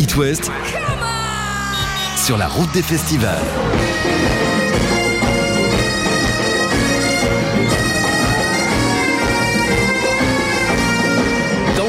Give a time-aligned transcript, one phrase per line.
[0.00, 0.50] It West
[2.16, 3.36] sur la route des festivals.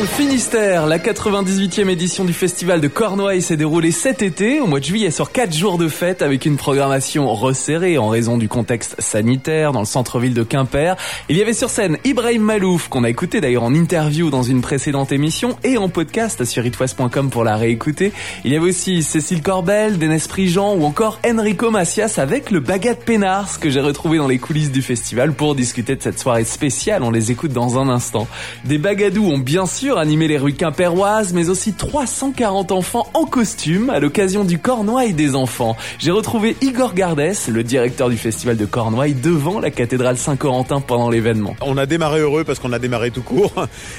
[0.05, 4.85] Finistère, la 98e édition du festival de Cornouailles s'est déroulée cet été, au mois de
[4.85, 9.72] juillet, sur 4 jours de fête, avec une programmation resserrée en raison du contexte sanitaire
[9.72, 10.95] dans le centre-ville de Quimper.
[11.29, 14.62] Il y avait sur scène Ibrahim Malouf, qu'on a écouté d'ailleurs en interview dans une
[14.62, 18.12] précédente émission, et en podcast sur itwest.com pour la réécouter.
[18.44, 22.95] Il y avait aussi Cécile Corbel, Denis Prigent ou encore Enrico Macias avec le Bagat
[22.95, 27.04] Pénars que j'ai retrouvé dans les coulisses du festival pour discuter de cette soirée spéciale.
[27.04, 28.27] On les écoute dans un instant.
[28.66, 33.90] Des bagadous ont bien sûr animer les rues quimpéroises, mais aussi 340 enfants en costume
[33.90, 35.76] à l'occasion du Cornouailles des enfants.
[36.00, 41.09] J'ai retrouvé Igor Gardès, le directeur du festival de Cornouailles, devant la cathédrale Saint-Corentin pendant
[41.09, 41.55] l'événement.
[41.62, 43.54] On a démarré heureux parce qu'on a démarré tout court.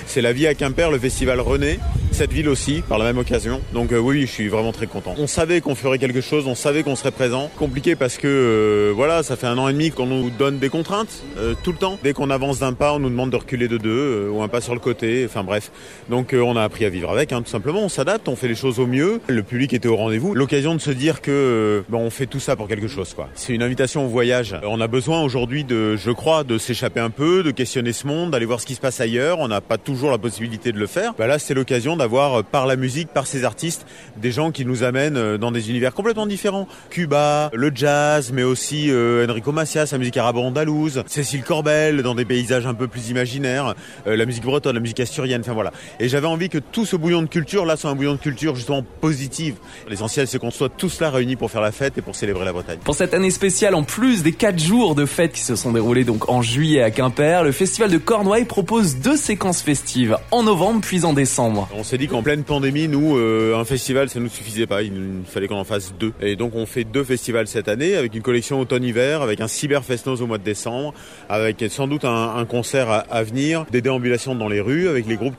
[0.06, 1.78] C'est la vie à Quimper, le festival René,
[2.12, 3.60] cette ville aussi, par la même occasion.
[3.72, 5.14] Donc euh, oui, je suis vraiment très content.
[5.18, 7.50] On savait qu'on ferait quelque chose, on savait qu'on serait présent.
[7.58, 10.68] Compliqué parce que euh, voilà, ça fait un an et demi qu'on nous donne des
[10.68, 11.98] contraintes euh, tout le temps.
[12.02, 14.60] Dès qu'on avance d'un pas, on nous demande de reculer de deux ou un pas
[14.60, 15.24] sur le côté.
[15.26, 15.70] Enfin bref.
[16.08, 17.80] Donc euh, on a appris à vivre avec, hein, tout simplement.
[17.80, 19.20] On s'adapte, on fait les choses au mieux.
[19.28, 20.34] Le public était au rendez-vous.
[20.34, 23.14] L'occasion de se dire que euh, on fait tout ça pour quelque chose.
[23.34, 24.56] C'est une invitation au voyage.
[24.64, 28.30] On a besoin aujourd'hui de, je crois, de s'échapper un peu, de questionner ce monde,
[28.30, 29.38] d'aller voir ce qui se passe ailleurs.
[29.38, 31.14] On n'a pas toujours la possibilité de le faire.
[31.18, 34.64] Bah là, c'est l'occasion d'avoir, euh, par la musique, par ces artistes, des gens qui
[34.64, 36.68] nous amènent dans des univers complètement différents.
[36.90, 42.66] Cuba, le jazz, mais aussi Enrico Macias, la musique arabo-andalouse, Cécile Corbel, dans des paysages
[42.66, 43.74] un peu plus imaginaires,
[44.06, 45.71] la musique bretonne, la musique asturienne, enfin voilà.
[46.00, 48.54] Et j'avais envie que tout ce bouillon de culture, là, soit un bouillon de culture
[48.54, 49.56] justement positive.
[49.88, 52.52] L'essentiel, c'est qu'on soit tous là réunis pour faire la fête et pour célébrer la
[52.52, 52.78] Bretagne.
[52.84, 56.04] Pour cette année spéciale, en plus des quatre jours de fêtes qui se sont déroulés
[56.04, 60.80] donc en juillet à Quimper, le festival de Cornouailles propose deux séquences festives, en novembre
[60.82, 61.68] puis en décembre.
[61.74, 64.82] On s'est dit qu'en pleine pandémie, nous, euh, un festival, ça nous suffisait pas.
[64.82, 64.92] Il,
[65.26, 66.12] fallait qu'on en fasse deux.
[66.20, 69.84] Et donc, on fait deux festivals cette année avec une collection automne-hiver, avec un cyber
[69.84, 70.94] festnos au mois de décembre,
[71.28, 75.16] avec sans doute un, concert à, à venir, des déambulations dans les rues avec les
[75.16, 75.36] groupes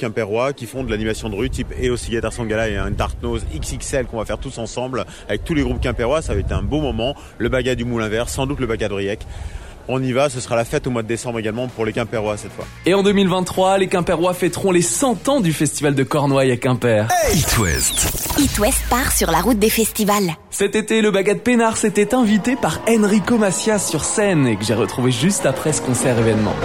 [0.56, 4.06] qui font de l'animation de rue type et aussi Guitar Sangala et un Dartnose XXL
[4.06, 6.22] qu'on va faire tous ensemble avec tous les groupes quimpérois.
[6.22, 7.16] Ça va être un beau moment.
[7.38, 9.20] Le bagat du Moulin Vert, sans doute le bagat de Riec.
[9.90, 12.38] On y va, ce sera la fête au mois de décembre également pour les Quimpérois
[12.38, 12.66] cette fois.
[12.86, 17.08] Et en 2023, les Quimpérois fêteront les 100 ans du festival de Cornouailles à Quimper.
[17.26, 18.38] Hey It West.
[18.40, 20.36] It West part sur la route des festivals.
[20.50, 24.74] Cet été, le Bagat Pénard s'était invité par Enrico Macias sur scène et que j'ai
[24.74, 26.56] retrouvé juste après ce concert événement.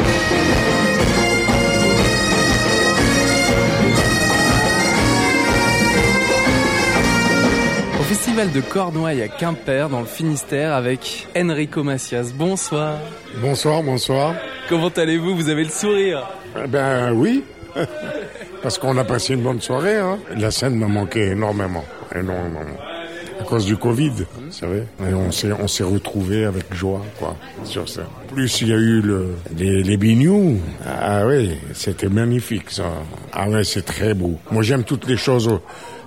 [8.47, 12.31] De Cornouailles à Quimper dans le Finistère avec Enrico Macias.
[12.33, 13.01] Bonsoir.
[13.43, 14.37] Bonsoir, bonsoir.
[14.69, 15.35] Comment allez-vous?
[15.35, 17.43] Vous avez le sourire eh Ben oui,
[18.63, 19.97] parce qu'on a passé une bonne soirée.
[19.97, 20.21] Hein.
[20.37, 21.85] La scène m'a manqué énormément,
[22.15, 22.61] énormément.
[23.41, 24.83] À cause du Covid, vous savez.
[25.01, 28.03] On s'est, on s'est retrouvés avec joie, quoi, sur ça.
[28.33, 30.59] Plus il y a eu le, les, les bignous.
[30.87, 32.93] Ah oui, c'était magnifique, ça.
[33.33, 34.39] Ah ouais, c'est très beau.
[34.51, 35.49] Moi, j'aime toutes les choses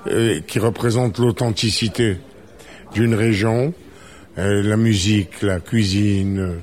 [0.08, 2.18] euh, qui représente l'authenticité
[2.94, 3.74] d'une région,
[4.38, 6.60] euh, la musique, la cuisine,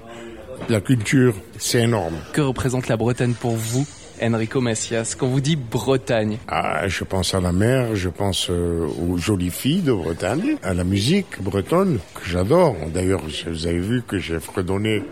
[0.68, 2.14] la culture, c'est énorme.
[2.32, 3.86] Que représente la Bretagne pour vous?
[4.22, 9.16] Enrico Macias, quand vous dites Bretagne ah, Je pense à la mer, je pense aux
[9.16, 12.76] jolies filles de Bretagne, à la musique bretonne, que j'adore.
[12.92, 15.02] D'ailleurs, vous avez vu que j'ai fredonné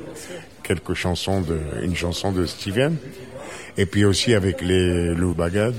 [0.63, 1.45] quelques chansons
[1.83, 2.97] une chanson de Steven.
[3.79, 5.75] Et puis aussi avec les Lou Bagad.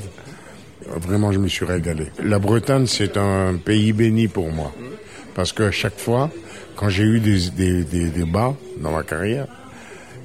[0.87, 2.07] Vraiment, je me suis régalé.
[2.23, 4.71] La Bretagne, c'est un pays béni pour moi.
[5.35, 6.29] Parce que chaque fois,
[6.75, 9.47] quand j'ai eu des, des, des, bas dans ma carrière,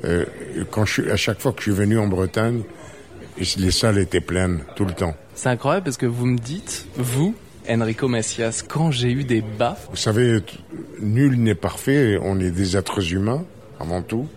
[0.04, 0.24] euh,
[0.70, 2.62] quand je, à chaque fois que je suis venu en Bretagne,
[3.38, 5.14] les salles étaient pleines tout le temps.
[5.34, 7.34] C'est incroyable parce que vous me dites, vous,
[7.68, 9.76] Enrico Macias, quand j'ai eu des bas.
[9.90, 10.40] Vous savez,
[11.00, 13.44] nul n'est parfait, on est des êtres humains,
[13.80, 14.28] avant tout.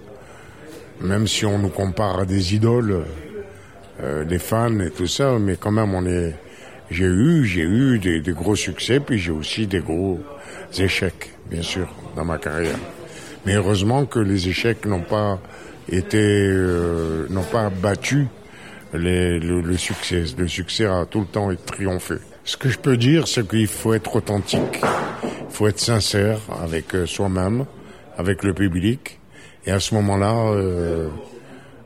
[1.01, 3.03] Même si on nous compare à des idoles,
[4.01, 6.35] euh, des fans et tout ça, mais quand même on est.
[6.91, 10.19] J'ai eu, j'ai eu des, des, gros succès, puis j'ai aussi des gros
[10.77, 12.77] échecs, bien sûr, dans ma carrière.
[13.45, 15.39] Mais heureusement que les échecs n'ont pas
[15.89, 18.27] été, euh, n'ont pas battu
[18.97, 20.23] les, le, le, succès.
[20.37, 22.15] Le succès a tout le temps triomphé.
[22.43, 26.93] Ce que je peux dire, c'est qu'il faut être authentique, il faut être sincère avec
[26.93, 27.65] euh, soi-même,
[28.17, 29.19] avec le public,
[29.65, 30.33] et à ce moment-là.
[30.51, 31.09] Euh,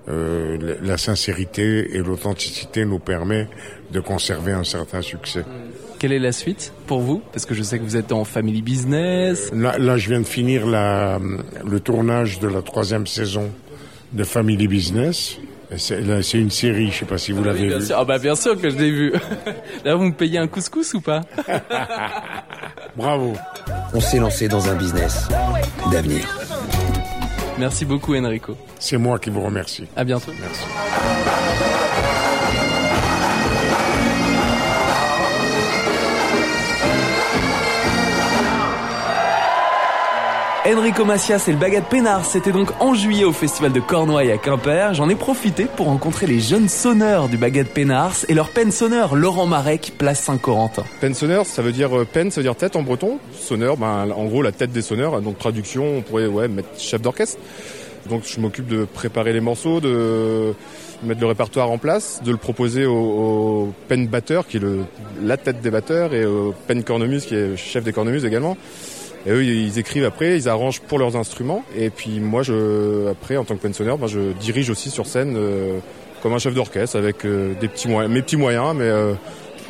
[0.10, 3.48] euh, la sincérité et l'authenticité nous permet
[3.92, 5.44] de conserver un certain succès.
[6.00, 7.22] Quelle est la suite pour vous?
[7.32, 9.52] Parce que je sais que vous êtes en family business.
[9.54, 11.20] Là, là je viens de finir la,
[11.64, 13.52] le tournage de la troisième saison
[14.14, 15.38] de Family Business.
[15.78, 16.02] C'est
[16.40, 17.86] une série, je sais pas si vous l'avez Oui, bien vu.
[17.86, 17.96] sûr.
[18.00, 19.14] Ah bah bien sûr que je l'ai vu.
[19.86, 21.22] Là, vous me payez un couscous ou pas?
[22.96, 23.36] Bravo.
[23.94, 25.28] On s'est lancé dans un business
[25.92, 26.26] d'avenir.
[27.60, 28.56] Merci beaucoup Enrico.
[28.80, 29.86] C'est moi qui vous remercie.
[29.96, 30.32] À bientôt.
[30.40, 30.64] Merci.
[40.76, 44.38] Enrico Macias et le Bagat Pénard, c'était donc en juillet au festival de Cornouailles à
[44.38, 44.94] Quimper.
[44.94, 49.16] J'en ai profité pour rencontrer les jeunes sonneurs du Bagat Pénars et leur pen sonneur
[49.16, 50.84] Laurent Marek, place Saint-Corentin.
[51.02, 53.18] Pen sonneur, ça veut dire euh, pen, ça veut dire tête en breton.
[53.34, 55.20] Sonneur, ben, en gros la tête des sonneurs.
[55.22, 57.40] Donc traduction, on pourrait ouais, mettre chef d'orchestre.
[58.08, 60.54] Donc je m'occupe de préparer les morceaux, de
[61.04, 64.82] mettre le répertoire en place, de le proposer au, au pen batteur qui est le,
[65.24, 68.56] la tête des batteurs et au pen cornemuse qui est chef des cornemuses également.
[69.26, 71.64] Et eux, ils écrivent après, ils arrangent pour leurs instruments.
[71.78, 75.06] Et puis moi, je, après, en tant que pen sonneur, ben, je dirige aussi sur
[75.06, 75.80] scène euh,
[76.22, 79.14] comme un chef d'orchestre avec euh, des petits moyens, mes petits moyens, mais euh,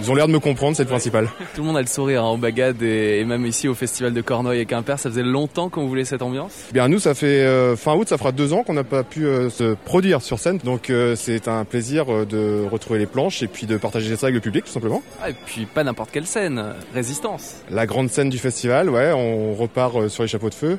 [0.02, 1.30] ils ont l'air de me comprendre, c'est le principal.
[1.56, 4.14] Tout le monde a le sourire hein, au Bagad et, et même ici au festival
[4.14, 4.98] de Cornouailles et Quimper.
[5.00, 6.54] Ça faisait longtemps qu'on voulait cette ambiance.
[6.72, 9.26] Bien nous, ça fait euh, fin août, ça fera deux ans qu'on n'a pas pu
[9.26, 13.44] euh, se produire sur scène, donc euh, c'est un plaisir euh, de retrouver les planches
[13.44, 15.02] et puis de partager ça avec le public tout simplement.
[15.22, 16.64] Ah, et puis pas n'importe quelle scène,
[16.94, 17.56] Résistance.
[17.70, 20.78] La grande scène du festival, ouais, on repart euh, sur les chapeaux de feu.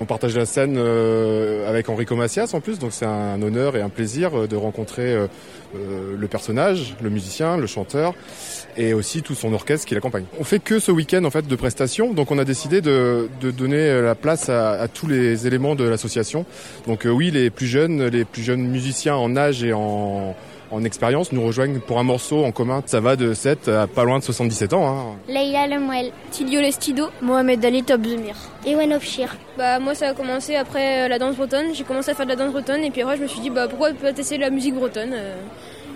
[0.00, 3.82] On partage la scène euh, avec Enrico Macias en plus, donc c'est un honneur et
[3.82, 5.16] un plaisir de rencontrer
[5.74, 8.14] le personnage, le musicien, le chanteur
[8.76, 10.24] et aussi tout son orchestre qui l'accompagne.
[10.38, 13.50] On fait que ce week-end en fait de prestations, donc on a décidé de, de
[13.50, 16.44] donner la place à, à tous les éléments de l'association.
[16.86, 20.34] Donc euh, oui, les plus jeunes, les plus jeunes musiciens en âge et en
[20.70, 22.82] en expérience nous rejoignent pour un morceau en commun.
[22.86, 24.88] Ça va de 7 à pas loin de 77 ans.
[24.88, 25.16] Hein.
[25.28, 27.08] Leïla Lemouel, Tilio Lestido.
[27.22, 28.34] Mohamed Ali Tobzemir.
[28.66, 29.36] Ewen Ofshir.
[29.56, 31.74] Bah moi ça a commencé après euh, la danse bretonne.
[31.74, 33.50] J'ai commencé à faire de la danse bretonne et puis après je me suis dit
[33.50, 35.12] bah pourquoi pas tester la musique bretonne.
[35.14, 35.36] euh.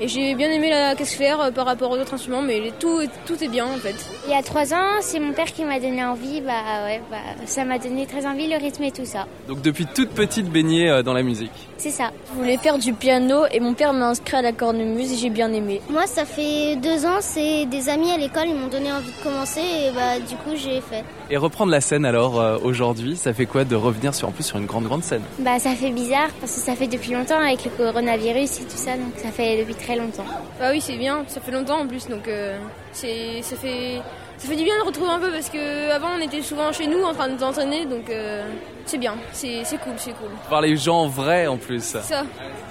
[0.00, 3.00] Et j'ai bien aimé la caisse claire euh, par rapport aux autres instruments, mais tout,
[3.00, 3.96] est- tout est bien en fait.
[4.28, 6.40] Il y a trois ans, c'est mon père qui m'a donné envie.
[6.40, 6.52] Bah
[6.84, 7.16] ouais, bah,
[7.46, 9.26] ça m'a donné très envie, le rythme et tout ça.
[9.48, 11.50] Donc depuis toute petite baignée dans la musique.
[11.78, 12.10] C'est ça.
[12.30, 15.30] Je voulais faire du piano et mon père m'a inscrit à la cornemuse et j'ai
[15.30, 15.80] bien aimé.
[15.90, 19.22] Moi, ça fait deux ans, c'est des amis à l'école, ils m'ont donné envie de
[19.24, 21.02] commencer et bah du coup j'ai fait.
[21.30, 24.58] Et reprendre la scène alors aujourd'hui, ça fait quoi de revenir sur en plus sur
[24.58, 25.22] une grande grande scène?
[25.38, 28.76] Bah ça fait bizarre parce que ça fait depuis longtemps avec le coronavirus et tout
[28.76, 30.26] ça, donc ça fait depuis très longtemps.
[30.60, 32.58] Bah oui c'est bien, ça fait longtemps en plus donc euh,
[32.92, 34.00] c'est ça fait
[34.36, 36.86] ça fait du bien de retrouver un peu parce que avant on était souvent chez
[36.86, 38.44] nous en train de nous entraîner donc euh,
[38.86, 40.30] c'est bien, c'est c'est cool, c'est cool.
[40.48, 41.82] Voir les gens en vrai en plus.
[41.82, 42.24] Ça,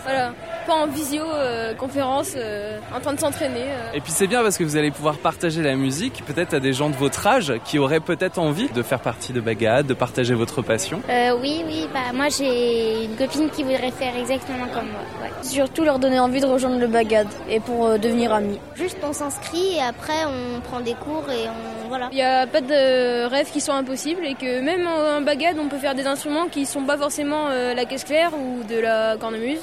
[0.03, 0.33] voilà,
[0.67, 3.63] pas en visio euh, conférence euh, en train de s'entraîner.
[3.63, 3.95] euh.
[3.95, 6.73] Et puis c'est bien parce que vous allez pouvoir partager la musique peut-être à des
[6.73, 10.33] gens de votre âge qui auraient peut-être envie de faire partie de Bagad, de partager
[10.33, 11.01] votre passion.
[11.09, 15.01] Euh, oui, oui, bah moi j'ai une copine qui voudrait faire exactement comme moi.
[15.23, 15.31] Ouais.
[15.41, 18.59] Surtout leur donner envie de rejoindre le Bagad et pour euh, devenir amis.
[18.75, 22.09] Juste on s'inscrit et après on prend des cours et on voilà.
[22.11, 25.69] Il n'y a pas de rêves qui sont impossibles et que même en bagade, on
[25.69, 29.15] peut faire des instruments qui sont pas forcément euh, la caisse claire ou de la
[29.17, 29.61] cornemuse.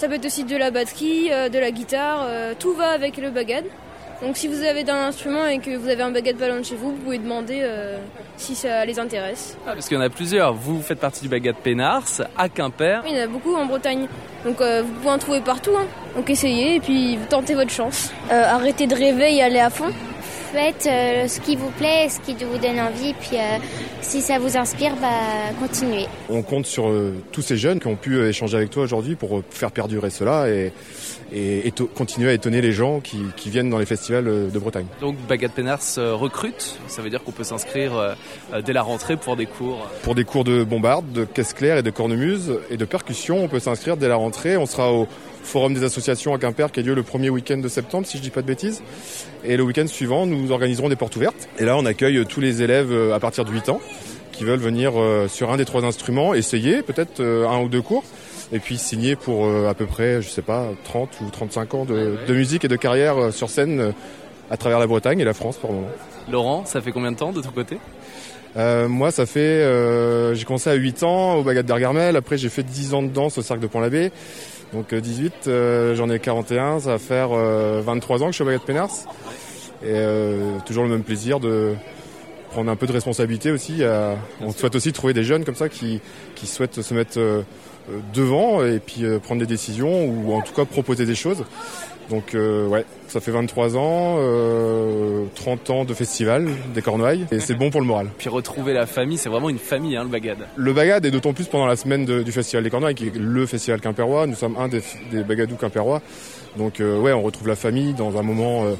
[0.00, 3.18] Ça peut être aussi de la batterie, euh, de la guitare, euh, tout va avec
[3.18, 3.64] le bagad.
[4.22, 6.64] Donc si vous avez un instrument et que vous avez un bagad pas loin de
[6.64, 7.98] chez vous, vous pouvez demander euh,
[8.38, 9.58] si ça les intéresse.
[9.66, 10.54] Ah, parce qu'il y en a plusieurs.
[10.54, 13.02] Vous faites partie du Bagad Pénars à Quimper.
[13.06, 14.06] Il y en a beaucoup en Bretagne.
[14.46, 15.72] Donc euh, vous pouvez en trouver partout.
[15.78, 15.86] hein.
[16.16, 18.10] Donc essayez et puis tentez votre chance.
[18.32, 19.92] Euh, arrêtez de rêver et allez à fond.
[20.52, 23.58] Faites euh, ce qui vous plaît, ce qui vous donne envie, puis euh,
[24.00, 25.06] si ça vous inspire, bah
[25.60, 26.06] continuez.
[26.28, 29.14] On compte sur euh, tous ces jeunes qui ont pu euh, échanger avec toi aujourd'hui
[29.14, 30.72] pour euh, faire perdurer cela et,
[31.94, 34.86] continuer à étonner les gens qui, qui viennent dans les festivals euh, de Bretagne.
[35.00, 36.80] Donc Bagad Pénars euh, recrute.
[36.88, 38.16] Ça veut dire qu'on peut s'inscrire
[38.64, 39.86] dès la rentrée pour des cours.
[40.02, 43.46] Pour des cours de bombarde, de caisse claire et de cornemuse et de percussion, on
[43.46, 44.56] peut s'inscrire dès la rentrée.
[44.56, 45.06] On sera au
[45.42, 48.22] Forum des associations à Quimper qui a lieu le premier week-end de septembre, si je
[48.22, 48.82] dis pas de bêtises.
[49.44, 51.48] Et le week-end suivant, nous organiserons des portes ouvertes.
[51.58, 53.80] Et là, on accueille tous les élèves euh, à partir de 8 ans
[54.32, 57.82] qui veulent venir euh, sur un des trois instruments, essayer peut-être euh, un ou deux
[57.82, 58.04] cours,
[58.52, 61.84] et puis signer pour euh, à peu près, je sais pas, 30 ou 35 ans
[61.84, 63.92] de, de musique et de carrière euh, sur scène euh,
[64.50, 65.88] à travers la Bretagne et la France pour le moment.
[66.30, 67.76] Laurent, ça fait combien de temps de ton côté?
[68.56, 72.16] Euh, moi, ça fait, euh, j'ai commencé à 8 ans au Bagat d'Argarmel.
[72.16, 74.10] Après, j'ai fait 10 ans de danse au Cercle de Pont-l'Abbé.
[74.72, 76.80] Donc euh, 18, euh, j'en ai 41.
[76.80, 78.90] Ça va faire euh, 23 ans que je suis au Bagat Pénars.
[79.82, 81.72] Et euh, toujours le même plaisir de
[82.50, 83.82] prendre un peu de responsabilité aussi.
[83.84, 86.00] à- on souhaite aussi trouver des jeunes comme ça qui,
[86.34, 87.42] qui souhaitent se mettre euh,
[87.90, 91.44] euh, devant et puis prendre des décisions ou en tout cas proposer des choses.
[92.10, 97.38] Donc euh, ouais, ça fait 23 ans, euh, 30 ans de festival des Cornouailles et
[97.38, 98.08] c'est bon pour le moral.
[98.18, 100.38] Puis retrouver la famille, c'est vraiment une famille, hein, le Bagad.
[100.56, 103.16] Le Bagad est d'autant plus pendant la semaine de, du festival des Cornouailles qui est
[103.16, 104.26] le festival quimpérois.
[104.26, 104.82] Nous sommes un des,
[105.12, 106.02] des Bagadous quimpérois.
[106.58, 108.74] Donc euh, ouais, on retrouve la famille dans un moment euh,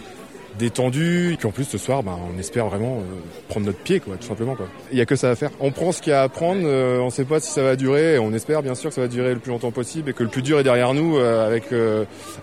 [0.58, 1.32] détendu.
[1.32, 3.02] Et puis en plus ce soir, bah, on espère vraiment euh,
[3.48, 4.54] prendre notre pied, quoi, tout simplement.
[4.54, 4.66] Quoi.
[4.92, 5.50] Il y a que ça à faire.
[5.60, 6.62] On prend ce qu'il y a à prendre.
[6.64, 8.18] euh, on ne sait pas si ça va durer.
[8.18, 10.28] On espère bien sûr que ça va durer le plus longtemps possible et que le
[10.28, 11.64] plus dur est derrière nous euh, avec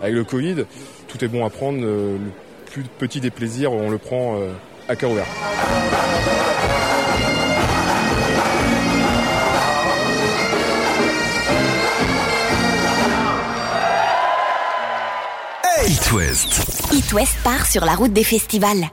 [0.01, 0.65] avec le Covid.
[1.07, 1.81] Tout est bon à prendre.
[1.81, 2.17] le
[2.71, 4.37] plus petit des plaisirs, on le prend
[4.87, 5.25] à cœur ouvert.
[16.07, 17.13] It West.
[17.13, 18.89] West part sur la route des festivals.